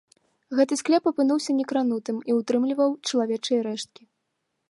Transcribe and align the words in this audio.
Гэты 0.59 0.77
склеп 0.81 1.03
апынуўся 1.11 1.55
некранутым 1.59 2.17
і 2.31 2.39
ўтрымліваў 2.39 2.89
чалавечыя 3.07 3.59
рэшткі. 3.71 4.03